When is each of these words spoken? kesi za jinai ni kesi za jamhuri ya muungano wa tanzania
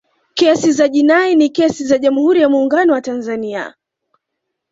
kesi 0.33 0.71
za 0.71 0.87
jinai 0.87 1.35
ni 1.35 1.49
kesi 1.49 1.85
za 1.85 1.97
jamhuri 1.97 2.41
ya 2.41 2.49
muungano 2.49 2.93
wa 2.93 3.01
tanzania 3.01 3.75